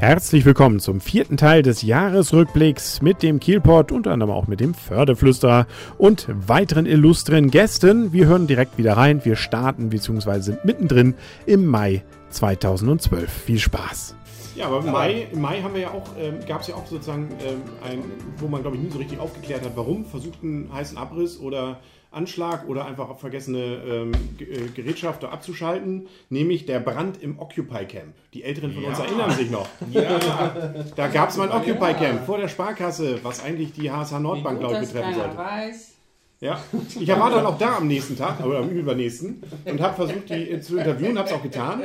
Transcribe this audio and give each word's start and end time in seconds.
Herzlich 0.00 0.44
willkommen 0.44 0.78
zum 0.78 1.00
vierten 1.00 1.36
Teil 1.36 1.62
des 1.62 1.82
Jahresrückblicks 1.82 3.02
mit 3.02 3.20
dem 3.24 3.40
Kielport, 3.40 3.90
unter 3.90 4.12
anderem 4.12 4.30
auch 4.30 4.46
mit 4.46 4.60
dem 4.60 4.72
Förderflüsterer 4.72 5.66
und 5.98 6.28
weiteren 6.28 6.86
illustren 6.86 7.50
Gästen. 7.50 8.12
Wir 8.12 8.26
hören 8.26 8.46
direkt 8.46 8.78
wieder 8.78 8.96
rein. 8.96 9.24
Wir 9.24 9.34
starten 9.34 9.88
bzw. 9.88 10.38
sind 10.38 10.64
mittendrin 10.64 11.16
im 11.46 11.66
Mai 11.66 12.04
2012. 12.30 13.28
Viel 13.28 13.58
Spaß! 13.58 14.14
Ja, 14.54 14.66
aber 14.66 14.86
im 14.86 14.92
Mai, 14.92 15.26
im 15.32 15.40
Mai 15.40 15.62
haben 15.62 15.74
wir 15.74 15.80
ja 15.80 15.90
auch, 15.90 16.06
ähm, 16.16 16.46
gab 16.46 16.60
es 16.60 16.68
ja 16.68 16.76
auch 16.76 16.86
sozusagen 16.86 17.30
ähm, 17.44 17.62
ein, 17.84 18.04
wo 18.36 18.46
man 18.46 18.62
glaube 18.62 18.76
ich 18.76 18.82
nie 18.84 18.90
so 18.90 18.98
richtig 18.98 19.18
aufgeklärt 19.18 19.64
hat, 19.64 19.72
warum 19.74 20.04
versuchten 20.04 20.70
heißen 20.72 20.96
Abriss 20.96 21.40
oder 21.40 21.80
Anschlag 22.10 22.66
oder 22.66 22.86
einfach 22.86 23.10
auf 23.10 23.20
vergessene 23.20 23.58
ähm, 23.58 24.12
äh, 24.38 24.68
Gerätschaft 24.74 25.24
abzuschalten, 25.24 26.08
nämlich 26.30 26.64
der 26.64 26.80
Brand 26.80 27.22
im 27.22 27.38
Occupy 27.38 27.84
Camp. 27.84 28.14
Die 28.32 28.44
Älteren 28.44 28.72
von 28.72 28.82
ja. 28.82 28.88
uns 28.90 28.98
erinnern 28.98 29.30
sich 29.30 29.50
noch. 29.50 29.68
Ja. 29.90 30.54
Da 30.96 31.08
gab 31.08 31.30
es 31.30 31.36
mal 31.36 31.50
ein 31.50 31.56
Occupy 31.56 31.94
Camp 31.94 32.24
vor 32.24 32.38
der 32.38 32.48
Sparkasse, 32.48 33.20
was 33.22 33.42
eigentlich 33.42 33.72
die 33.72 33.90
HSH 33.90 34.18
Nordbank, 34.20 34.60
glaube 34.60 34.74
ich, 34.74 34.80
betreffen 34.80 35.14
sollte. 35.14 35.36
Weiß. 35.36 35.94
Ja, 36.40 36.62
ich 37.00 37.08
war 37.08 37.30
dann 37.30 37.46
auch 37.46 37.58
da 37.58 37.78
am 37.78 37.88
nächsten 37.88 38.16
Tag, 38.16 38.44
oder 38.44 38.58
am 38.58 38.68
übernächsten, 38.68 39.42
und 39.64 39.80
habe 39.80 39.96
versucht, 39.96 40.30
die 40.30 40.60
zu 40.60 40.78
interviewen, 40.78 41.18
habe 41.18 41.28
es 41.28 41.34
auch 41.34 41.42
getan. 41.42 41.82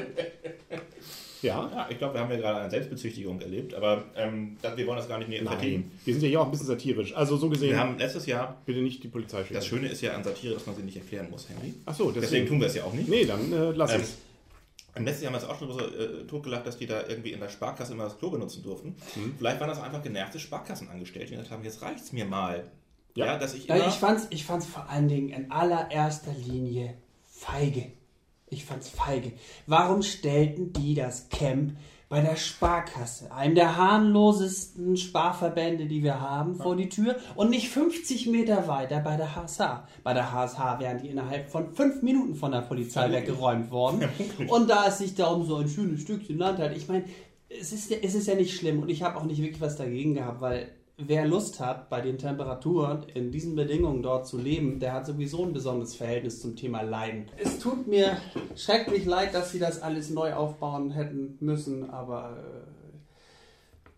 Ja. 1.43 1.69
ja 1.71 1.87
ich 1.89 1.97
glaube, 1.97 2.15
wir 2.15 2.21
haben 2.21 2.31
ja 2.31 2.37
gerade 2.37 2.61
eine 2.61 2.69
Selbstbezüchtigung 2.69 3.39
erlebt, 3.41 3.73
aber 3.73 4.05
ähm, 4.15 4.57
das, 4.61 4.75
wir 4.77 4.87
wollen 4.87 4.97
das 4.97 5.07
gar 5.07 5.19
nicht 5.19 5.29
näher 5.29 5.43
vertiefen. 5.43 5.91
Wir 6.03 6.13
sind 6.13 6.23
ja 6.23 6.29
hier 6.29 6.41
auch 6.41 6.45
ein 6.45 6.51
bisschen 6.51 6.67
satirisch. 6.67 7.15
Also 7.15 7.37
so 7.37 7.49
gesehen. 7.49 7.71
Wir 7.71 7.79
haben 7.79 7.97
letztes 7.97 8.25
Jahr. 8.25 8.57
Bitte 8.65 8.81
nicht 8.81 9.03
die 9.03 9.09
Polizei 9.09 9.41
schicken. 9.41 9.53
Das 9.53 9.67
Schöne 9.67 9.87
ist 9.89 10.01
ja 10.01 10.13
an 10.13 10.23
Satire, 10.23 10.55
dass 10.55 10.65
man 10.65 10.75
sie 10.75 10.83
nicht 10.83 10.97
erklären 10.97 11.29
muss, 11.29 11.47
Henry. 11.49 11.73
Ach 11.85 11.93
so, 11.93 12.05
deswegen, 12.05 12.21
deswegen 12.21 12.47
tun 12.47 12.59
wir 12.59 12.67
es 12.67 12.75
ja 12.75 12.83
auch 12.83 12.93
nicht. 12.93 13.07
Nee, 13.07 13.25
dann 13.25 13.51
äh, 13.51 13.71
lass 13.71 13.93
ähm, 13.93 14.01
es. 14.01 14.17
Im 14.95 15.05
letzten 15.05 15.23
Jahr 15.23 15.33
haben 15.33 15.41
wir 15.41 15.45
es 15.45 15.49
auch 15.49 15.59
schon 15.59 15.71
so 15.71 15.79
äh, 15.79 16.27
totgelacht, 16.27 16.67
dass 16.67 16.77
die 16.77 16.85
da 16.85 17.07
irgendwie 17.07 17.31
in 17.31 17.39
der 17.39 17.49
Sparkasse 17.49 17.93
immer 17.93 18.03
das 18.03 18.17
Klo 18.19 18.29
benutzen 18.29 18.61
durften. 18.63 18.95
Mhm. 19.15 19.35
Vielleicht 19.37 19.59
waren 19.59 19.69
das 19.69 19.81
einfach 19.81 20.03
genervte 20.03 20.39
Sparkassenangestellte, 20.39 21.29
die 21.29 21.35
gesagt 21.35 21.51
haben, 21.51 21.63
jetzt 21.63 21.81
reicht 21.81 22.03
es 22.03 22.11
mir 22.11 22.25
mal. 22.25 22.63
Ja, 23.15 23.25
ja 23.25 23.37
dass 23.39 23.55
ich 23.55 23.67
immer... 23.67 23.87
Ich 23.87 23.95
fand 23.95 24.19
es 24.19 24.27
ich 24.29 24.45
fand's 24.45 24.67
vor 24.67 24.87
allen 24.89 25.07
Dingen 25.07 25.29
in 25.29 25.51
allererster 25.51 26.33
Linie 26.33 26.93
feige. 27.25 27.91
Ich 28.53 28.65
fand 28.65 28.83
es 28.83 28.89
feige. 28.89 29.33
Warum 29.67 30.01
stellten 30.01 30.73
die 30.73 30.95
das 30.95 31.29
Camp 31.29 31.73
bei 32.13 32.21
der 32.21 32.35
Sparkasse, 32.35 33.31
einem 33.33 33.55
der 33.55 33.75
harmlosesten 33.75 34.97
Sparverbände, 34.97 35.87
die 35.87 36.03
wir 36.03 36.21
haben, 36.21 36.53
vor 36.53 36.75
die 36.75 36.87
Tür 36.87 37.15
und 37.33 37.49
nicht 37.49 37.69
50 37.69 38.27
Meter 38.27 38.67
weiter 38.67 38.99
bei 38.99 39.17
der 39.17 39.35
HSH. 39.35 39.87
Bei 40.03 40.13
der 40.13 40.31
HSH 40.31 40.79
wären 40.79 40.99
die 40.99 41.07
innerhalb 41.07 41.49
von 41.49 41.73
fünf 41.73 42.03
Minuten 42.03 42.35
von 42.35 42.51
der 42.51 42.61
Polizei 42.61 43.11
weggeräumt 43.11 43.71
worden. 43.71 44.07
Und 44.47 44.69
da 44.69 44.85
es 44.89 44.99
sich 44.99 45.15
da 45.15 45.25
um 45.25 45.43
so 45.43 45.55
ein 45.55 45.67
schönes 45.67 46.01
Stückchen 46.01 46.37
Land 46.37 46.59
hat, 46.59 46.77
ich 46.77 46.87
meine, 46.87 47.05
es 47.49 47.73
ist, 47.73 47.91
es 47.91 48.13
ist 48.13 48.27
ja 48.27 48.35
nicht 48.35 48.55
schlimm 48.55 48.83
und 48.83 48.89
ich 48.89 49.01
habe 49.01 49.17
auch 49.17 49.23
nicht 49.23 49.41
wirklich 49.41 49.61
was 49.61 49.77
dagegen 49.77 50.13
gehabt, 50.13 50.39
weil 50.39 50.69
wer 50.97 51.25
Lust 51.25 51.59
hat, 51.59 51.89
bei 51.89 52.01
den 52.01 52.17
Temperaturen 52.17 53.03
in 53.13 53.31
diesen 53.31 53.55
Bedingungen 53.55 54.03
dort 54.03 54.27
zu 54.27 54.37
leben, 54.37 54.79
der 54.79 54.93
hat 54.93 55.05
sowieso 55.05 55.43
ein 55.43 55.53
besonderes 55.53 55.95
Verhältnis 55.95 56.41
zum 56.41 56.55
Thema 56.55 56.81
Leiden. 56.81 57.25
Es 57.37 57.59
tut 57.59 57.87
mir 57.87 58.17
schrecklich 58.55 59.05
leid, 59.05 59.33
dass 59.33 59.51
sie 59.51 59.59
das 59.59 59.81
alles 59.81 60.09
neu 60.09 60.33
aufbauen 60.33 60.91
hätten 60.91 61.37
müssen, 61.39 61.89
aber 61.89 62.37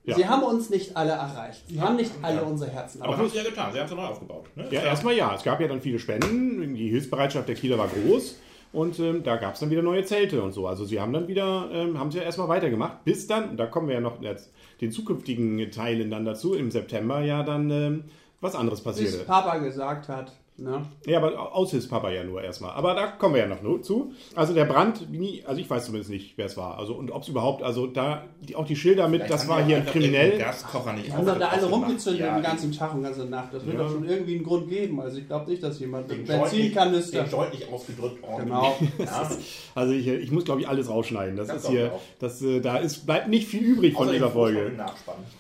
äh, 0.06 0.10
ja. 0.10 0.16
sie 0.16 0.28
haben 0.28 0.44
uns 0.44 0.70
nicht 0.70 0.96
alle 0.96 1.12
erreicht. 1.12 1.64
Sie 1.68 1.82
haben 1.82 1.98
nicht 1.98 2.12
alle 2.22 2.38
ja. 2.38 2.44
unsere 2.44 2.72
Herzen 2.72 3.02
erreicht. 3.02 3.14
Aber 3.14 3.24
haben 3.24 3.30
sie 3.30 3.38
ja 3.38 3.44
getan, 3.44 3.74
sie 3.74 3.80
haben 3.80 3.88
es 3.88 3.92
neu 3.92 4.06
aufgebaut. 4.06 4.46
Ne? 4.56 4.68
Ja, 4.72 4.82
erstmal 4.84 5.16
ja. 5.16 5.36
Es 5.36 5.44
gab 5.44 5.60
ja 5.60 5.68
dann 5.68 5.82
viele 5.82 6.00
Spenden, 6.00 6.76
die 6.76 6.90
Hilfsbereitschaft 6.90 7.48
der 7.48 7.56
Kieler 7.56 7.78
war 7.78 7.90
groß. 7.90 8.36
Und 8.74 9.00
ähm, 9.00 9.24
da 9.24 9.38
gab 9.38 9.54
es 9.54 9.62
dann 9.62 9.70
wieder 9.70 9.82
neue 9.82 10.04
Zelte 10.04 10.42
und 10.42 10.52
so. 10.52 10.68
Also 10.68 10.86
sie 10.86 11.00
haben 11.00 11.14
dann 11.14 11.28
wieder, 11.28 11.70
ähm, 11.72 11.98
haben 11.98 12.12
sie 12.12 12.18
ja 12.18 12.24
erstmal 12.24 12.50
weitergemacht, 12.50 13.06
bis 13.06 13.26
dann, 13.28 13.56
da 13.56 13.68
kommen 13.68 13.88
wir 13.88 13.96
ja 13.96 14.02
noch 14.02 14.22
jetzt 14.22 14.52
den 14.82 14.92
zukünftigen 14.92 15.72
Teilen 15.72 16.12
dann 16.12 16.26
dazu, 16.26 16.54
im 16.54 16.72
September 16.72 17.22
ja 17.22 17.44
dann 17.44 17.72
ähm, 17.72 18.04
was 18.42 18.56
anderes 18.56 18.82
passierte. 18.82 19.20
Bis 19.20 19.26
Papa 19.26 19.58
gesagt 19.60 20.10
hat, 20.10 20.34
Ne? 20.58 20.86
Ja, 21.06 21.18
aber 21.18 21.54
Aushilfspapa 21.54 22.12
ja 22.12 22.24
nur 22.24 22.42
erstmal. 22.42 22.72
Aber 22.72 22.94
da 22.94 23.08
kommen 23.08 23.36
wir 23.36 23.42
ja 23.42 23.48
noch 23.48 23.82
zu. 23.82 24.14
Also 24.36 24.54
der 24.54 24.64
Brand, 24.64 25.12
nie, 25.12 25.44
also 25.46 25.60
ich 25.60 25.70
weiß 25.70 25.88
zumindest 25.88 26.10
nicht, 26.10 26.38
wer 26.38 26.46
es 26.46 26.56
war. 26.56 26.78
Also 26.78 26.94
und 26.94 27.12
ob 27.12 27.24
es 27.24 27.28
überhaupt, 27.28 27.62
also 27.62 27.88
da 27.88 28.24
die, 28.40 28.56
auch 28.56 28.66
die 28.66 28.78
Schilder 28.78 29.10
mit, 29.10 29.24
Vielleicht 29.24 29.34
das 29.34 29.50
war 29.50 29.62
hier 29.66 29.82
kriminell. 29.82 30.38
Gaskocher 30.38 30.94
nicht. 30.94 31.12
Haben 31.12 31.26
da 31.26 31.50
alle 31.50 31.66
rumgezündet 31.66 32.22
ja. 32.22 32.36
den 32.36 32.44
ganzen 32.44 32.72
Tag 32.72 32.94
und 32.94 33.04
ganze 33.04 33.26
Nacht. 33.26 33.54
Das 33.54 33.66
wird 33.66 33.76
ja. 33.76 33.84
doch 33.84 33.92
schon 33.92 34.08
irgendwie 34.08 34.36
einen 34.36 34.46
Grund 34.46 34.70
geben. 34.70 35.02
Also 35.02 35.18
ich 35.18 35.28
glaube 35.28 35.52
nicht, 35.52 35.62
dass 35.62 35.78
jemand 35.80 36.10
den 36.10 36.24
Benzinkanister. 36.24 37.24
Den 37.24 37.32
deutlich 37.32 37.70
ausgedrückt 37.70 38.24
Genau. 38.40 38.78
ja. 38.98 39.30
Also 39.76 39.92
ich, 39.92 40.08
ich 40.08 40.32
muss 40.32 40.46
glaube 40.46 40.62
ich 40.62 40.70
alles 40.70 40.90
rausschneiden. 40.90 41.36
Das, 41.36 41.50
das 41.50 41.64
ist 41.64 41.70
hier, 41.70 41.92
das, 42.20 42.42
äh, 42.42 42.62
da 42.62 42.78
ist, 42.78 43.06
bleibt 43.06 43.28
nicht 43.28 43.48
viel 43.48 43.62
übrig 43.62 43.94
von 43.94 44.10
dieser 44.10 44.30
Folge. 44.30 44.72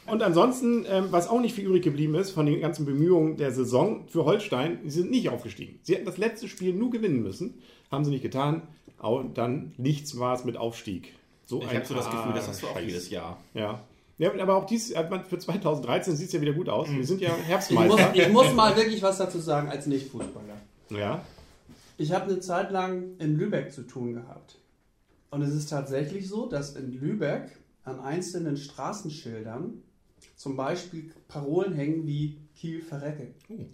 Und 0.07 0.21
ansonsten, 0.21 0.85
ähm, 0.91 1.05
was 1.11 1.29
auch 1.29 1.39
nicht 1.39 1.55
viel 1.55 1.65
übrig 1.65 1.83
geblieben 1.83 2.15
ist 2.15 2.31
von 2.31 2.45
den 2.45 2.59
ganzen 2.59 2.85
Bemühungen 2.85 3.37
der 3.37 3.51
Saison 3.51 4.03
für 4.07 4.25
Holstein, 4.25 4.79
sie 4.85 5.04
sind 5.05 5.11
nicht 5.11 5.29
aufgestiegen. 5.29 5.79
Sie 5.83 5.95
hätten 5.95 6.05
das 6.05 6.17
letzte 6.17 6.47
Spiel 6.47 6.73
nur 6.73 6.89
gewinnen 6.89 7.21
müssen, 7.21 7.61
haben 7.91 8.03
sie 8.03 8.11
nicht 8.11 8.23
getan. 8.23 8.63
Und 8.99 9.37
dann 9.37 9.73
nichts 9.77 10.17
war 10.17 10.35
es 10.35 10.45
mit 10.45 10.57
Aufstieg. 10.57 11.13
So 11.45 11.61
ich 11.61 11.67
habe 11.67 11.85
so 11.85 11.93
das 11.93 12.09
Gefühl, 12.09 12.33
das 12.33 12.47
hast 12.47 12.63
du 12.63 12.67
auch 12.67 12.79
jedes 12.79 13.09
Jahr. 13.09 13.39
Ja. 13.53 13.83
Ja, 14.17 14.31
aber 14.39 14.55
auch 14.55 14.65
dies, 14.65 14.93
für 15.27 15.37
2013 15.37 16.15
sieht 16.15 16.27
es 16.27 16.33
ja 16.33 16.41
wieder 16.41 16.53
gut 16.53 16.69
aus. 16.69 16.89
Wir 16.89 17.05
sind 17.05 17.19
ja 17.19 17.35
Herbstmeister. 17.35 18.11
Ich 18.13 18.19
muss, 18.19 18.27
ich 18.27 18.33
muss 18.33 18.53
mal 18.53 18.75
wirklich 18.75 19.01
was 19.01 19.17
dazu 19.17 19.39
sagen 19.39 19.67
als 19.69 19.87
Nicht-Fußballer. 19.87 20.55
Ja. 20.89 21.23
Ich 21.97 22.13
habe 22.13 22.25
eine 22.25 22.39
Zeit 22.39 22.71
lang 22.71 23.17
in 23.19 23.37
Lübeck 23.37 23.73
zu 23.73 23.83
tun 23.83 24.13
gehabt. 24.13 24.57
Und 25.31 25.41
es 25.41 25.53
ist 25.53 25.69
tatsächlich 25.69 26.29
so, 26.29 26.47
dass 26.47 26.75
in 26.75 26.93
Lübeck 26.93 27.57
an 27.83 27.99
einzelnen 27.99 28.55
Straßenschildern 28.55 29.81
zum 30.37 30.55
Beispiel 30.55 31.11
Parolen 31.27 31.73
hängen 31.73 32.07
wie 32.07 32.37
Kiel 32.55 32.81
verrecke. 32.81 33.33
Oh. 33.49 33.65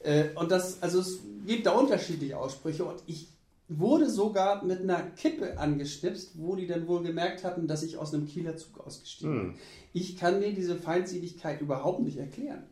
Äh, 0.00 0.30
und 0.34 0.50
das, 0.50 0.82
also 0.82 1.00
es 1.00 1.18
gibt 1.46 1.66
da 1.66 1.72
unterschiedliche 1.72 2.38
Aussprüche 2.38 2.84
und 2.84 3.02
ich 3.06 3.28
wurde 3.68 4.08
sogar 4.08 4.64
mit 4.64 4.80
einer 4.80 5.02
Kippe 5.02 5.58
angeschnipst, 5.58 6.32
wo 6.34 6.56
die 6.56 6.66
dann 6.66 6.88
wohl 6.88 7.02
gemerkt 7.02 7.44
hatten, 7.44 7.66
dass 7.66 7.82
ich 7.82 7.98
aus 7.98 8.14
einem 8.14 8.26
Kieler 8.26 8.56
Zug 8.56 8.80
ausgestiegen 8.86 9.32
bin. 9.32 9.48
Hm. 9.48 9.54
Ich 9.92 10.16
kann 10.16 10.40
mir 10.40 10.52
diese 10.52 10.76
Feindseligkeit 10.76 11.60
überhaupt 11.60 12.00
nicht 12.00 12.18
erklären. 12.18 12.62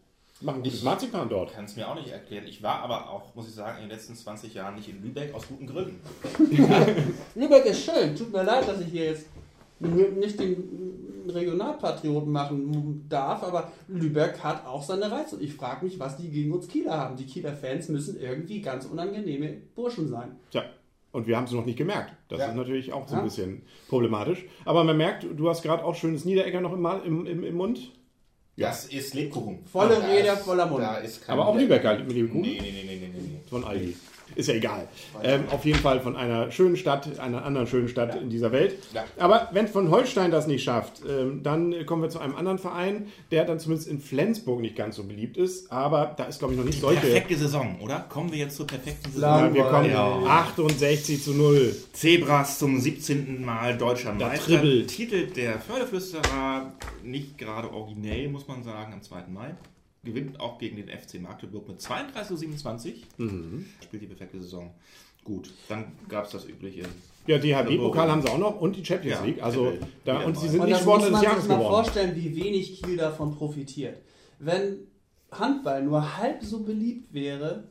Machen 0.42 0.62
gutes 0.62 0.82
Marzipan 0.82 1.28
dort. 1.30 1.54
Kann 1.54 1.64
es 1.64 1.76
mir 1.76 1.88
auch 1.88 1.94
nicht 1.94 2.08
erklären. 2.08 2.46
Ich 2.46 2.62
war 2.62 2.80
aber 2.80 3.10
auch, 3.10 3.34
muss 3.34 3.48
ich 3.48 3.54
sagen, 3.54 3.78
in 3.78 3.88
den 3.88 3.96
letzten 3.96 4.14
20 4.14 4.52
Jahren 4.52 4.74
nicht 4.74 4.88
in 4.88 5.02
Lübeck 5.02 5.32
aus 5.34 5.48
guten 5.48 5.66
Gründen. 5.66 5.98
Lübeck 7.34 7.64
ist 7.64 7.84
schön. 7.84 8.14
Tut 8.14 8.32
mir 8.32 8.42
leid, 8.42 8.68
dass 8.68 8.80
ich 8.80 8.88
hier 8.88 9.06
jetzt 9.06 9.26
nicht 9.80 10.40
den 10.40 10.96
Regionalpatrioten 11.28 12.30
machen 12.30 13.06
darf, 13.08 13.42
aber 13.42 13.72
Lübeck 13.88 14.42
hat 14.42 14.66
auch 14.66 14.82
seine 14.82 15.10
Reize. 15.10 15.36
Und 15.36 15.42
ich 15.42 15.54
frage 15.54 15.84
mich, 15.84 15.98
was 15.98 16.16
die 16.16 16.30
gegen 16.30 16.52
uns 16.52 16.68
Kieler 16.68 16.96
haben. 16.96 17.16
Die 17.16 17.26
Kieler 17.26 17.52
Fans 17.52 17.88
müssen 17.88 18.20
irgendwie 18.20 18.60
ganz 18.60 18.86
unangenehme 18.86 19.54
Burschen 19.74 20.08
sein. 20.08 20.36
Tja, 20.50 20.64
und 21.12 21.26
wir 21.26 21.36
haben 21.36 21.44
es 21.44 21.52
noch 21.52 21.64
nicht 21.64 21.78
gemerkt. 21.78 22.12
Das 22.28 22.40
ja. 22.40 22.48
ist 22.48 22.56
natürlich 22.56 22.92
auch 22.92 23.08
so 23.08 23.16
ein 23.16 23.24
bisschen 23.24 23.62
problematisch. 23.88 24.44
Aber 24.64 24.84
man 24.84 24.96
merkt, 24.96 25.26
du 25.36 25.48
hast 25.48 25.62
gerade 25.62 25.84
auch 25.84 25.94
schönes 25.94 26.24
Niederegger 26.24 26.60
noch 26.60 26.72
im, 26.72 26.86
im, 27.04 27.26
im, 27.26 27.44
im 27.44 27.54
Mund. 27.54 27.92
Ja. 28.56 28.68
Das 28.68 28.86
ist 28.86 29.14
Lebkuchen. 29.14 29.64
Volle 29.66 29.96
Rede, 30.08 30.34
voller 30.36 30.66
Mund. 30.66 30.84
Aber 31.26 31.46
auch 31.46 31.56
Lübecker 31.56 31.98
mit 31.98 32.12
Lebkuchen? 32.12 32.40
Nee, 32.40 32.58
nee, 32.60 32.72
nee, 32.72 32.84
nee, 32.84 33.10
nee. 33.12 33.25
Von 33.48 33.64
Aldi. 33.64 33.96
Ist 34.34 34.48
ja 34.48 34.54
egal. 34.54 34.88
Ähm, 35.22 35.44
auf 35.50 35.64
jeden 35.64 35.78
Fall 35.78 36.00
von 36.00 36.16
einer 36.16 36.50
schönen 36.50 36.76
Stadt, 36.76 37.18
einer 37.20 37.44
anderen 37.44 37.66
schönen 37.66 37.88
Stadt 37.88 38.14
ja. 38.14 38.20
in 38.20 38.28
dieser 38.28 38.50
Welt. 38.50 38.76
Ja. 38.92 39.04
Aber 39.18 39.48
wenn 39.52 39.68
von 39.68 39.90
Holstein 39.90 40.30
das 40.30 40.46
nicht 40.46 40.64
schafft, 40.64 41.02
ähm, 41.08 41.42
dann 41.42 41.86
kommen 41.86 42.02
wir 42.02 42.08
zu 42.08 42.18
einem 42.18 42.34
anderen 42.34 42.58
Verein, 42.58 43.06
der 43.30 43.44
dann 43.44 43.60
zumindest 43.60 43.88
in 43.88 44.00
Flensburg 44.00 44.60
nicht 44.60 44.74
ganz 44.74 44.96
so 44.96 45.04
beliebt 45.04 45.36
ist. 45.36 45.70
Aber 45.70 46.14
da 46.16 46.24
ist, 46.24 46.40
glaube 46.40 46.54
ich, 46.54 46.58
noch 46.58 46.66
nicht 46.66 46.78
Die 46.78 46.82
solche. 46.82 47.00
Perfekte 47.00 47.36
Saison, 47.36 47.78
oder? 47.80 48.00
Kommen 48.08 48.32
wir 48.32 48.38
jetzt 48.38 48.56
zur 48.56 48.66
perfekten 48.66 49.12
Saison? 49.12 49.30
Ja, 49.30 49.54
wir 49.54 49.64
kommen 49.64 49.90
ja. 49.90 50.16
68 50.26 51.22
zu 51.22 51.32
0. 51.32 51.74
Zebras 51.92 52.58
zum 52.58 52.80
17. 52.80 53.44
Mal 53.44 53.78
deutscher 53.78 54.12
Meister. 54.12 54.60
Titel 54.86 55.28
der 55.28 55.60
Förderflüsterer, 55.60 56.72
nicht 57.04 57.38
gerade 57.38 57.72
originell, 57.72 58.28
muss 58.28 58.48
man 58.48 58.64
sagen, 58.64 58.92
am 58.92 59.02
2. 59.02 59.24
Mai 59.32 59.54
gewinnt 60.06 60.40
auch 60.40 60.58
gegen 60.58 60.76
den 60.76 60.88
FC 60.88 61.20
Magdeburg 61.20 61.68
mit 61.68 61.80
32 61.80 62.28
zu 62.28 62.36
27. 62.36 63.06
Mhm. 63.18 63.66
Spielt 63.82 64.02
die 64.02 64.06
perfekte 64.06 64.40
Saison. 64.40 64.70
Gut, 65.22 65.52
dann 65.68 65.92
gab 66.08 66.24
es 66.24 66.30
das 66.30 66.46
übliche. 66.46 66.84
Ja, 67.26 67.38
DHB-Pokal 67.38 68.10
haben 68.10 68.22
sie 68.22 68.28
auch 68.28 68.38
noch 68.38 68.60
und 68.60 68.76
die 68.76 68.84
Champions 68.84 69.22
League. 69.24 69.42
Also 69.42 69.72
da, 70.04 70.20
und 70.20 70.38
sie 70.38 70.48
sind 70.48 70.60
und 70.60 70.68
nicht 70.68 70.80
Sportler 70.80 71.10
des 71.10 71.22
Jahres 71.22 71.44
geworden. 71.44 71.60
Ich 71.60 71.66
kann 71.66 71.76
mir 71.76 71.82
vorstellen, 71.82 72.16
wie 72.16 72.36
wenig 72.36 72.80
Kiel 72.80 72.96
davon 72.96 73.34
profitiert. 73.34 73.98
Wenn 74.38 74.86
Handball 75.32 75.82
nur 75.82 76.16
halb 76.16 76.44
so 76.44 76.62
beliebt 76.62 77.12
wäre, 77.12 77.64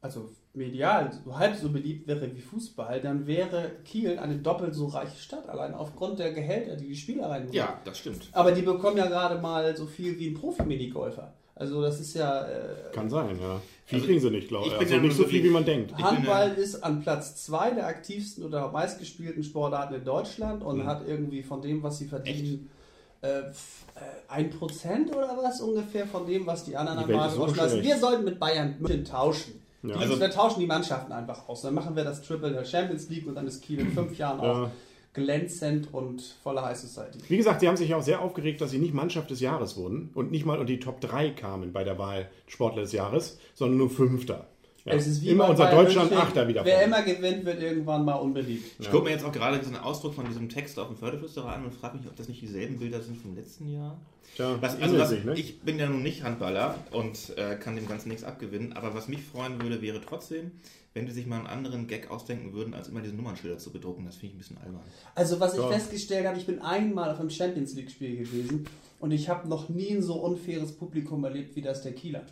also 0.00 0.30
medial 0.54 1.10
so 1.24 1.36
halb 1.36 1.56
so 1.56 1.70
beliebt 1.70 2.06
wäre 2.06 2.34
wie 2.34 2.40
Fußball, 2.40 3.00
dann 3.00 3.26
wäre 3.26 3.72
Kiel 3.84 4.18
eine 4.18 4.36
doppelt 4.36 4.74
so 4.74 4.86
reiche 4.86 5.18
Stadt, 5.18 5.48
allein 5.48 5.74
aufgrund 5.74 6.18
der 6.18 6.32
Gehälter, 6.32 6.76
die 6.76 6.88
die 6.88 6.96
Spieler 6.96 7.30
reinbringen. 7.30 7.54
Ja, 7.54 7.80
das 7.84 7.98
stimmt. 7.98 8.28
Aber 8.32 8.52
die 8.52 8.62
bekommen 8.62 8.98
ja 8.98 9.06
gerade 9.06 9.40
mal 9.40 9.76
so 9.76 9.86
viel 9.86 10.18
wie 10.18 10.28
ein 10.28 10.34
Profi-Minigolfer. 10.34 11.34
Also 11.54 11.82
das 11.82 12.00
ist 12.00 12.14
ja. 12.14 12.46
Äh, 12.46 12.92
Kann 12.92 13.10
sein, 13.10 13.38
ja. 13.40 13.60
Viel 13.84 13.96
also 13.96 14.06
kriegen 14.06 14.20
sie 14.20 14.30
nicht, 14.30 14.48
glaube 14.48 14.68
ich. 14.68 14.74
Also 14.74 14.96
nicht 14.96 15.16
so 15.16 15.24
viel, 15.24 15.44
wie 15.44 15.50
man 15.50 15.64
denkt. 15.64 15.94
Handball 15.96 16.52
ist 16.52 16.82
an 16.82 17.02
Platz 17.02 17.44
zwei 17.44 17.72
der 17.72 17.86
aktivsten 17.86 18.44
oder 18.44 18.70
meistgespielten 18.70 19.42
Sportarten 19.42 19.94
in 19.94 20.04
Deutschland 20.04 20.62
und 20.62 20.78
mhm. 20.78 20.86
hat 20.86 21.06
irgendwie 21.06 21.42
von 21.42 21.60
dem, 21.60 21.82
was 21.82 21.98
sie 21.98 22.06
verdienen, 22.06 22.70
äh, 23.20 23.42
ein 24.28 24.50
Prozent 24.50 25.14
oder 25.14 25.36
was 25.42 25.60
ungefähr 25.60 26.06
von 26.06 26.26
dem, 26.26 26.46
was 26.46 26.64
die 26.64 26.76
anderen 26.76 26.98
die 26.98 27.04
am 27.04 27.12
Markt 27.12 27.56
lassen. 27.56 27.82
Wir 27.82 27.98
sollten 27.98 28.24
mit 28.24 28.40
Bayern 28.40 28.76
München 28.80 29.04
tauschen. 29.04 29.60
Ja. 29.82 29.96
Also 29.96 30.18
wir 30.18 30.30
tauschen 30.30 30.60
die 30.60 30.66
Mannschaften 30.66 31.12
einfach 31.12 31.48
aus. 31.48 31.62
Dann 31.62 31.74
machen 31.74 31.94
wir 31.94 32.04
das 32.04 32.22
Triple 32.22 32.52
der 32.52 32.64
Champions 32.64 33.08
League 33.08 33.26
und 33.26 33.34
dann 33.34 33.46
ist 33.46 33.62
Kiel 33.62 33.80
in 33.80 33.92
fünf 33.92 34.16
Jahren 34.16 34.42
ja. 34.42 34.52
auch 34.52 34.70
glänzend 35.14 35.92
und 35.92 36.22
voller 36.42 36.64
High 36.64 36.76
Society. 36.76 37.18
Wie 37.28 37.36
gesagt, 37.36 37.60
sie 37.60 37.68
haben 37.68 37.76
sich 37.76 37.94
auch 37.94 38.02
sehr 38.02 38.22
aufgeregt, 38.22 38.60
dass 38.60 38.70
sie 38.70 38.78
nicht 38.78 38.94
Mannschaft 38.94 39.30
des 39.30 39.40
Jahres 39.40 39.76
wurden 39.76 40.10
und 40.14 40.30
nicht 40.30 40.46
mal 40.46 40.58
unter 40.58 40.64
die 40.72 40.80
Top 40.80 41.00
3 41.00 41.30
kamen 41.30 41.72
bei 41.72 41.84
der 41.84 41.98
Wahl 41.98 42.30
Sportler 42.46 42.82
des 42.82 42.92
Jahres, 42.92 43.38
sondern 43.54 43.78
nur 43.78 43.90
Fünfter. 43.90 44.46
Ja. 44.84 44.94
Es 44.94 45.06
ist 45.06 45.22
wie 45.22 45.28
immer 45.28 45.48
unser 45.48 45.70
Deutschland 45.70 46.10
München, 46.10 46.26
Achter 46.26 46.48
wieder. 46.48 46.64
Wer 46.64 46.82
immer 46.82 47.02
gewinnt, 47.02 47.44
wird 47.44 47.62
irgendwann 47.62 48.04
mal 48.04 48.14
unbeliebt. 48.14 48.66
Ich 48.80 48.86
ja. 48.86 48.90
gucke 48.90 49.04
mir 49.04 49.10
jetzt 49.10 49.24
auch 49.24 49.30
gerade 49.30 49.58
diesen 49.58 49.76
Ausdruck 49.76 50.14
von 50.14 50.26
diesem 50.26 50.48
Text 50.48 50.76
auf 50.78 50.88
dem 50.88 50.96
Förderflüsterer 50.96 51.54
an 51.54 51.64
und 51.64 51.72
frage 51.72 51.98
mich, 51.98 52.06
ob 52.08 52.16
das 52.16 52.28
nicht 52.28 52.42
dieselben 52.42 52.78
Bilder 52.78 53.00
sind 53.00 53.16
vom 53.16 53.36
letzten 53.36 53.72
Jahr. 53.72 53.96
Tja, 54.34 54.56
was, 54.60 54.80
also 54.80 54.98
was, 54.98 55.10
sich, 55.10 55.24
ne? 55.24 55.34
Ich 55.34 55.60
bin 55.60 55.78
ja 55.78 55.88
nun 55.88 56.02
nicht 56.02 56.24
Handballer 56.24 56.76
und 56.90 57.36
äh, 57.36 57.56
kann 57.56 57.76
dem 57.76 57.86
Ganzen 57.86 58.08
nichts 58.08 58.24
abgewinnen, 58.24 58.72
aber 58.72 58.94
was 58.94 59.06
mich 59.06 59.22
freuen 59.22 59.60
würde, 59.62 59.82
wäre 59.82 60.00
trotzdem, 60.00 60.52
wenn 60.94 61.06
die 61.06 61.12
sich 61.12 61.26
mal 61.26 61.36
einen 61.36 61.46
anderen 61.46 61.86
Gag 61.86 62.10
ausdenken 62.10 62.52
würden, 62.52 62.74
als 62.74 62.88
immer 62.88 63.02
diese 63.02 63.14
Nummernschilder 63.14 63.58
zu 63.58 63.70
bedrucken. 63.70 64.04
Das 64.06 64.16
finde 64.16 64.28
ich 64.28 64.34
ein 64.34 64.38
bisschen 64.38 64.58
albern. 64.58 64.80
Also 65.14 65.38
was 65.38 65.54
ich 65.54 65.60
ja. 65.60 65.68
festgestellt 65.68 66.26
habe, 66.26 66.38
ich 66.38 66.46
bin 66.46 66.60
einmal 66.60 67.10
auf 67.10 67.20
einem 67.20 67.30
Champions 67.30 67.74
League 67.74 67.90
Spiel 67.90 68.16
gewesen 68.16 68.64
und 68.98 69.12
ich 69.12 69.28
habe 69.28 69.48
noch 69.48 69.68
nie 69.68 69.90
ein 69.90 70.02
so 70.02 70.14
unfaires 70.14 70.72
Publikum 70.72 71.22
erlebt 71.24 71.54
wie 71.54 71.62
das 71.62 71.82
der 71.82 71.92
Kieler. 71.92 72.22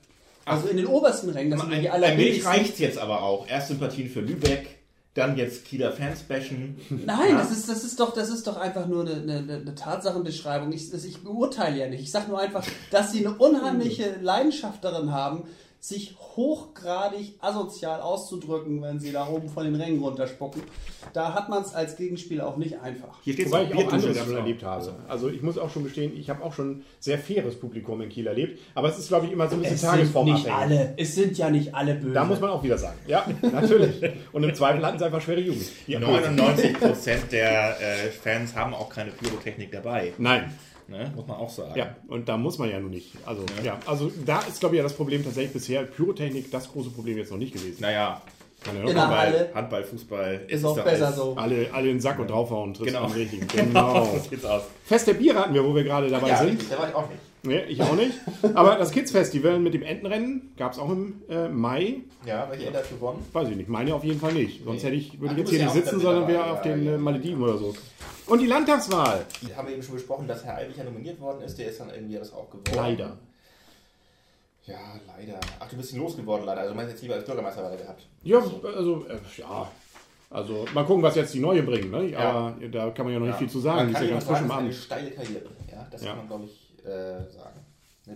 Also 0.45 0.69
in 0.69 0.77
den 0.77 0.87
obersten 0.87 1.31
Rängen, 1.31 1.51
das 1.51 1.61
sind 1.61 1.81
die 1.81 1.91
allerwenigsten. 1.91 2.47
reicht 2.47 2.79
jetzt 2.79 2.99
aber 2.99 3.23
auch. 3.23 3.47
Erst 3.47 3.69
Sympathien 3.69 4.09
für 4.09 4.21
Lübeck, 4.21 4.79
dann 5.15 5.37
jetzt 5.37 5.65
Kieler 5.65 5.93
Fans 5.93 6.21
bashen. 6.23 6.81
Nein, 6.89 7.31
ja. 7.31 7.39
das, 7.39 7.51
ist, 7.51 7.69
das, 7.69 7.85
ist 7.85 7.99
doch, 8.01 8.15
das 8.15 8.31
ist 8.31 8.47
doch 8.47 8.57
einfach 8.57 8.87
nur 8.87 9.03
eine, 9.07 9.39
eine, 9.39 9.55
eine 9.57 9.75
Tatsachenbeschreibung. 9.75 10.73
Ich, 10.73 10.93
ich 10.93 11.23
beurteile 11.23 11.79
ja 11.79 11.89
nicht. 11.89 12.03
Ich 12.03 12.11
sage 12.11 12.29
nur 12.29 12.41
einfach, 12.41 12.65
dass 12.91 13.13
sie 13.13 13.27
eine 13.27 13.37
unheimliche 13.37 14.17
Leidenschaft 14.21 14.85
darin 14.85 15.13
haben, 15.13 15.45
sich 15.81 16.15
hochgradig 16.37 17.37
asozial 17.41 18.03
auszudrücken, 18.03 18.83
wenn 18.83 19.01
sie 19.01 19.13
da 19.13 19.27
oben 19.27 19.49
von 19.49 19.65
den 19.65 19.75
Rängen 19.75 20.03
runterspucken. 20.03 20.63
Da 21.15 21.33
hat 21.33 21.49
man 21.49 21.63
es 21.63 21.75
als 21.75 21.97
Gegenspieler 21.97 22.47
auch 22.47 22.59
nicht 22.59 22.79
einfach. 22.81 23.19
Hier 23.23 23.33
steht 23.33 23.47
Wobei 23.47 23.65
ich 23.65 23.75
auch 23.75 23.93
anderes 23.93 24.19
schon 24.19 24.37
erlebt 24.37 24.63
habe. 24.63 24.95
Also 25.09 25.31
ich 25.31 25.41
muss 25.41 25.57
auch 25.57 25.71
schon 25.71 25.85
gestehen, 25.85 26.13
ich 26.15 26.29
habe 26.29 26.45
auch 26.45 26.53
schon 26.53 26.85
sehr 26.99 27.19
faires 27.19 27.59
Publikum 27.59 28.03
in 28.03 28.11
Kiel 28.11 28.27
erlebt. 28.27 28.61
Aber 28.75 28.91
es 28.91 28.99
ist, 28.99 29.09
glaube 29.09 29.27
ich, 29.27 29.33
immer 29.33 29.49
so 29.49 29.55
ein 29.55 29.63
bisschen 29.63 29.77
es 29.77 29.81
tagesformabhängig. 29.81 30.43
Sind 30.43 30.53
nicht 30.53 30.79
alle. 30.79 30.95
Es 30.99 31.15
sind 31.15 31.39
ja 31.39 31.51
nicht 31.51 31.75
alle 31.75 31.95
böse. 31.95 32.13
Da 32.13 32.25
muss 32.25 32.41
man 32.41 32.51
auch 32.51 32.63
wieder 32.63 32.77
sagen. 32.77 32.99
Ja, 33.07 33.27
natürlich. 33.41 34.03
Und 34.33 34.45
im 34.45 34.55
Zweifel 34.55 34.85
hatten 34.85 34.99
sie 34.99 35.07
einfach 35.07 35.23
schwere 35.23 35.41
Jugend. 35.41 35.65
Die 35.87 35.97
99% 35.97 37.29
der 37.33 37.81
äh, 37.81 38.11
Fans 38.11 38.55
haben 38.55 38.75
auch 38.75 38.91
keine 38.91 39.13
Pyrotechnik 39.13 39.73
dabei. 39.73 40.13
Nein. 40.19 40.53
Ne? 40.91 41.13
Muss 41.15 41.27
man 41.27 41.37
auch 41.37 41.51
sagen. 41.51 41.73
Ja, 41.77 41.95
und 42.09 42.29
da 42.29 42.37
muss 42.37 42.59
man 42.59 42.69
ja 42.69 42.81
nun 42.81 42.91
nicht. 42.91 43.13
Also, 43.25 43.43
ja. 43.59 43.65
ja 43.65 43.79
also 43.87 44.11
da 44.27 44.41
ist, 44.41 44.59
glaube 44.59 44.75
ich, 44.75 44.79
ja 44.79 44.83
das 44.83 44.95
Problem 44.95 45.23
tatsächlich 45.23 45.53
bisher 45.53 45.85
Pyrotechnik 45.85 46.51
das 46.51 46.71
große 46.71 46.91
Problem 46.91 47.17
jetzt 47.17 47.31
noch 47.31 47.39
nicht 47.39 47.53
gewesen. 47.53 47.77
Naja, 47.81 48.21
in 48.69 48.87
der 48.87 48.95
Handball, 48.95 49.51
Handball, 49.55 49.85
Fußball 49.85 50.41
ist, 50.47 50.57
ist 50.57 50.65
auch 50.65 50.85
besser 50.85 51.13
so. 51.13 51.35
Alle, 51.37 51.69
alle 51.73 51.89
in 51.89 51.97
den 51.97 52.01
Sack 52.01 52.19
und 52.19 52.29
draufhauen, 52.29 52.75
triffst 52.75 52.95
genau. 52.95 53.07
richtigen. 53.07 53.47
Genau. 53.55 54.03
genau. 54.05 54.21
geht's 54.29 54.45
aus. 54.45 54.63
Fest 54.85 55.07
der 55.07 55.15
Biere 55.15 55.39
hatten 55.39 55.55
wir, 55.55 55.65
wo 55.65 55.75
wir 55.75 55.85
gerade 55.85 56.09
dabei 56.09 56.29
ja, 56.29 56.39
sind. 56.39 56.71
Da 56.71 56.79
war 56.79 56.89
ich 56.89 56.95
auch 56.95 57.09
nicht. 57.09 57.21
Nee, 57.43 57.63
ich 57.69 57.81
auch 57.81 57.95
nicht. 57.95 58.13
Aber 58.55 58.77
das 58.77 58.91
Kids 58.91 59.13
Festival 59.13 59.59
mit 59.59 59.73
dem 59.73 59.83
Entenrennen 59.83 60.53
gab 60.59 60.73
es 60.73 60.79
auch 60.79 60.91
im 60.91 61.23
äh, 61.31 61.49
Mai. 61.49 62.01
Ja, 62.27 62.47
welche 62.51 62.67
Ende 62.67 62.81
hat 62.81 62.91
gewonnen? 62.91 63.25
Weiß 63.33 63.49
ich 63.49 63.57
nicht. 63.57 63.69
Meine 63.71 63.95
auf 63.95 64.05
jeden 64.05 64.21
Fall 64.21 64.35
nicht. 64.35 64.63
Sonst 64.63 64.85
hätte 64.85 64.97
ich, 64.97 65.19
würde 65.19 65.35
ich 65.35 65.41
jetzt 65.41 65.51
hier 65.51 65.63
nicht 65.63 65.73
sitzen, 65.73 66.01
sondern 66.01 66.29
wäre 66.29 66.51
auf 66.51 66.61
den 66.61 66.85
ja, 66.85 66.99
Malediven 66.99 67.43
oder 67.43 67.57
so. 67.57 67.75
Und 68.31 68.39
die 68.39 68.47
Landtagswahl. 68.47 69.27
Die 69.43 69.55
haben 69.55 69.67
wir 69.67 69.75
eben 69.75 69.83
schon 69.83 69.97
besprochen, 69.97 70.29
dass 70.29 70.45
Herr 70.45 70.57
Eibicher 70.57 70.85
nominiert 70.85 71.21
worden 71.21 71.43
ist. 71.43 71.59
Der 71.59 71.69
ist 71.69 71.81
dann 71.81 71.91
irgendwie 71.91 72.15
das 72.15 72.33
auch 72.33 72.49
geworden. 72.49 72.75
Leider. 72.75 73.19
Ja, 74.65 74.79
leider. 75.07 75.41
Ach, 75.59 75.69
du 75.69 75.77
bist 75.77 75.93
ihn 75.93 75.99
losgeworden, 75.99 76.47
leider. 76.47 76.61
Also, 76.61 76.73
du 76.73 76.77
meinst 76.77 76.93
jetzt 76.93 77.03
lieber 77.03 77.15
als 77.15 77.25
Bürgermeister 77.25 77.65
weiter 77.65 77.77
gehabt. 77.77 78.07
Ja, 78.23 78.39
also, 78.39 79.05
äh, 79.07 79.19
ja. 79.37 79.71
Also, 80.31 80.65
mal 80.73 80.85
gucken, 80.85 81.03
was 81.03 81.17
jetzt 81.17 81.35
die 81.35 81.41
Neue 81.41 81.65
bringen. 81.65 81.91
Ne? 81.91 82.17
Aber 82.17 82.57
ja. 82.61 82.69
da 82.69 82.91
kann 82.91 83.05
man 83.05 83.15
ja 83.15 83.19
noch 83.19 83.27
nicht 83.27 83.39
viel 83.39 83.51
zu 83.51 83.59
sagen. 83.59 83.87
Man 83.87 83.95
kann 83.95 84.03
ist 84.05 84.09
ja 84.09 84.15
ganz 84.15 84.25
frisch 84.25 84.41
im 84.41 84.51
Abend. 84.51 84.65
eine 84.65 84.73
steile 84.73 85.11
Karriere. 85.11 85.51
Ja, 85.71 85.89
das 85.91 86.05
kann 86.05 86.17
man, 86.19 86.27
glaube 86.29 86.45
ich 86.45 86.87
äh, 86.87 87.31
sagen. 87.31 87.61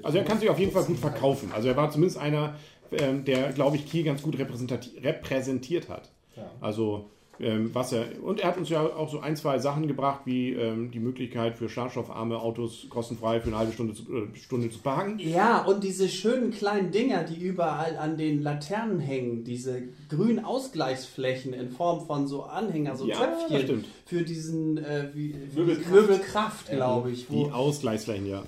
Also 0.03 0.19
er 0.19 0.25
kann 0.25 0.39
sich 0.39 0.49
auf 0.49 0.59
jeden 0.59 0.73
Fall 0.73 0.85
gut 0.85 0.99
verkaufen. 0.99 1.51
Also 1.53 1.69
er 1.69 1.77
war 1.77 1.91
zumindest 1.91 2.21
einer, 2.21 2.55
ähm, 2.93 3.25
der, 3.25 3.53
glaube 3.53 3.77
ich, 3.77 3.87
Kiel 3.87 4.05
ganz 4.05 4.23
gut 4.23 4.39
repräsentiert 4.39 5.89
hat. 5.89 6.11
Ja. 6.37 6.51
Also 6.61 7.11
ähm, 7.41 7.71
was 7.73 7.93
er, 7.93 8.07
und 8.23 8.41
er 8.41 8.49
hat 8.49 8.57
uns 8.57 8.69
ja 8.69 8.83
auch 8.83 9.11
so 9.11 9.21
ein, 9.21 9.37
zwei 9.37 9.59
Sachen 9.59 9.87
gebracht, 9.87 10.21
wie 10.25 10.53
ähm, 10.53 10.91
die 10.91 11.01
Möglichkeit 11.01 11.57
für 11.57 11.69
schadstoffarme 11.69 12.39
Autos 12.39 12.87
kostenfrei 12.91 13.41
für 13.41 13.49
eine 13.49 13.59
halbe 13.59 13.73
Stunde 13.73 13.95
zu, 13.95 14.03
äh, 14.13 14.37
Stunde 14.37 14.71
zu 14.71 14.79
parken. 14.79 15.19
Ja, 15.19 15.65
und 15.65 15.85
diese 15.85 16.09
schönen 16.09 16.51
kleinen 16.51 16.91
Dinger, 16.91 17.25
die 17.25 17.41
überall 17.41 17.97
an 17.97 18.17
den 18.17 18.43
Laternen 18.43 19.01
hängen, 19.01 19.45
diese 19.45 19.83
grünen 20.09 20.45
Ausgleichsflächen 20.45 21.53
in 21.53 21.71
Form 21.71 22.07
von 22.07 22.27
so 22.27 22.45
Anhänger, 22.45 22.97
so 22.97 23.07
ja, 23.07 23.17
Töpfchen 23.17 23.85
für 24.07 24.23
diesen 24.23 24.79
äh, 24.79 25.09
wie, 25.15 25.35
Möbelkraft, 25.55 25.91
Möbelkraft 25.91 26.71
glaube 26.71 27.11
ich. 27.11 27.27
die 27.29 27.51
Ausgleichsflächen, 27.51 28.27
ja 28.27 28.45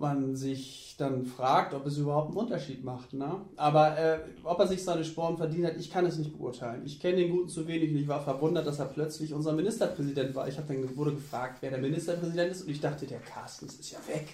man 0.00 0.34
sich 0.36 0.94
dann 0.98 1.24
fragt, 1.24 1.74
ob 1.74 1.86
es 1.86 1.96
überhaupt 1.98 2.28
einen 2.28 2.38
Unterschied 2.38 2.84
macht. 2.84 3.12
Ne? 3.12 3.40
Aber 3.56 3.98
äh, 3.98 4.18
ob 4.44 4.58
er 4.58 4.66
sich 4.66 4.82
seine 4.82 5.04
Sporen 5.04 5.36
verdient 5.36 5.66
hat, 5.66 5.76
ich 5.78 5.90
kann 5.90 6.04
es 6.06 6.18
nicht 6.18 6.36
beurteilen. 6.36 6.82
Ich 6.84 7.00
kenne 7.00 7.16
den 7.16 7.30
Guten 7.30 7.48
zu 7.48 7.66
wenig 7.66 7.90
und 7.90 7.96
ich 7.96 8.08
war 8.08 8.22
verwundert, 8.22 8.66
dass 8.66 8.78
er 8.78 8.86
plötzlich 8.86 9.32
unser 9.32 9.52
Ministerpräsident 9.52 10.34
war. 10.34 10.48
Ich 10.48 10.56
habe 10.56 10.72
dann 10.72 10.96
wurde 10.96 11.12
gefragt, 11.12 11.58
wer 11.60 11.70
der 11.70 11.78
Ministerpräsident 11.78 12.52
ist 12.52 12.62
und 12.62 12.70
ich 12.70 12.80
dachte, 12.80 13.06
der 13.06 13.20
Carstens 13.20 13.74
ist 13.74 13.92
ja 13.92 13.98
weg. 14.08 14.28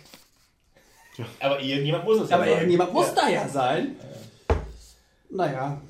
Ja. 1.17 1.25
Aber 1.41 1.61
irgendjemand 1.61 2.05
muss 2.05 2.21
es 2.21 2.31
ja 2.31 2.37
Aber 2.37 2.45
sein. 2.45 2.55
irgendjemand 2.55 2.93
muss 2.93 3.07
ja. 3.09 3.15
da 3.15 3.29
ja 3.29 3.49
sein. 3.49 3.97
Ja. 4.49 4.57
Naja, 5.29 5.81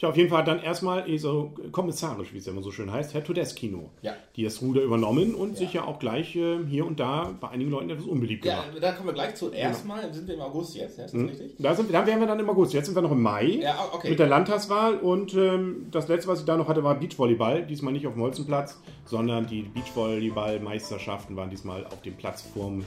ja, 0.00 0.08
auf 0.08 0.16
jeden 0.16 0.30
Fall 0.30 0.38
hat 0.38 0.48
dann 0.48 0.62
erstmal 0.62 1.04
so 1.18 1.52
kommissarisch, 1.72 2.32
wie 2.32 2.38
es 2.38 2.46
ja 2.46 2.52
immer 2.52 2.62
so 2.62 2.70
schön 2.70 2.90
heißt, 2.90 3.12
Herr 3.12 3.22
Todeskino, 3.22 3.90
ja. 4.00 4.14
die 4.34 4.44
das 4.44 4.62
Ruder 4.62 4.80
übernommen 4.82 5.34
und 5.34 5.52
ja. 5.52 5.56
sich 5.56 5.74
ja 5.74 5.84
auch 5.84 5.98
gleich 5.98 6.34
äh, 6.36 6.58
hier 6.66 6.86
und 6.86 6.98
da 6.98 7.34
bei 7.38 7.48
einigen 7.48 7.70
Leuten 7.70 7.90
etwas 7.90 8.06
unbeliebt 8.06 8.42
gemacht. 8.42 8.70
Ja, 8.74 8.80
da 8.80 8.92
kommen 8.92 9.08
wir 9.08 9.12
gleich 9.12 9.34
zu. 9.34 9.50
Erstmal 9.50 10.04
ja. 10.04 10.12
sind 10.12 10.26
wir 10.26 10.36
im 10.36 10.40
August 10.40 10.74
jetzt, 10.74 10.96
ja, 10.98 11.04
ist 11.04 11.14
das 11.14 11.20
mhm. 11.20 11.28
richtig? 11.28 11.54
Da, 11.58 11.74
sind, 11.74 11.92
da 11.92 12.06
wären 12.06 12.20
wir 12.20 12.26
dann 12.26 12.40
im 12.40 12.48
August. 12.48 12.72
Jetzt 12.72 12.86
sind 12.86 12.94
wir 12.94 13.02
noch 13.02 13.12
im 13.12 13.20
Mai 13.20 13.60
okay. 13.92 14.10
mit 14.10 14.18
der 14.18 14.28
Landtagswahl 14.28 14.96
und 14.96 15.34
ähm, 15.34 15.86
das 15.90 16.08
letzte, 16.08 16.28
was 16.28 16.40
ich 16.40 16.46
da 16.46 16.56
noch 16.56 16.68
hatte, 16.68 16.82
war 16.82 16.94
Beachvolleyball. 16.94 17.66
Diesmal 17.66 17.92
nicht 17.92 18.06
auf 18.06 18.14
dem 18.14 18.22
Holzenplatz, 18.22 18.80
sondern 19.04 19.46
die 19.46 19.62
Beachvolleyball-Meisterschaften 19.62 21.36
waren 21.36 21.50
diesmal 21.50 21.84
auf 21.86 22.00
dem 22.02 22.16
Platz 22.16 22.42
vorm 22.42 22.86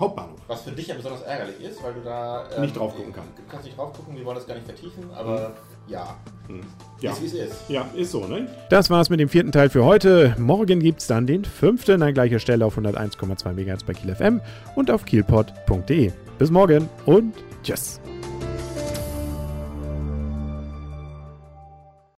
Hauptbahnhof. 0.00 0.40
Was 0.46 0.62
für 0.62 0.72
dich 0.72 0.86
ja 0.86 0.94
besonders 0.94 1.22
ärgerlich 1.22 1.60
ist, 1.60 1.82
weil 1.82 1.92
du 1.92 2.00
da 2.00 2.48
ähm, 2.56 2.62
nicht 2.62 2.76
drauf 2.76 2.96
gucken 2.96 3.12
kannst. 3.12 3.38
Du 3.38 3.42
kannst 3.48 3.66
nicht 3.66 3.76
drauf 3.76 3.92
gucken, 3.92 4.16
wir 4.16 4.24
wollen 4.24 4.36
das 4.36 4.46
gar 4.46 4.54
nicht 4.54 4.66
vertiefen, 4.66 5.10
aber 5.12 5.50
mhm. 5.50 5.71
Ja. 5.88 6.16
Mhm. 6.48 6.60
Ja. 7.00 7.12
Ist 7.12 7.22
wie 7.22 7.26
es 7.26 7.32
ist. 7.34 7.68
Ja, 7.68 7.88
ist 7.96 8.12
so, 8.12 8.26
ne? 8.26 8.46
Das 8.70 8.88
war's 8.88 9.10
mit 9.10 9.18
dem 9.18 9.28
vierten 9.28 9.50
Teil 9.50 9.68
für 9.68 9.84
heute. 9.84 10.36
Morgen 10.38 10.78
gibt's 10.78 11.08
dann 11.08 11.26
den 11.26 11.44
fünften 11.44 12.00
an 12.02 12.14
gleicher 12.14 12.38
Stelle 12.38 12.64
auf 12.64 12.78
101,2 12.78 13.52
MHz 13.52 13.82
bei 13.82 13.92
Kiel 13.92 14.14
FM 14.14 14.40
und 14.76 14.90
auf 14.90 15.04
kielpot.de. 15.04 16.12
Bis 16.38 16.50
morgen 16.50 16.88
und 17.04 17.34
tschüss. 17.64 18.00